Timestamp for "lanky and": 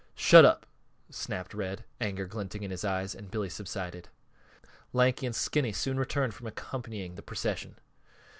4.93-5.35